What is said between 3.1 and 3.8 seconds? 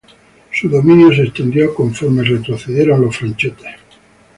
franceses.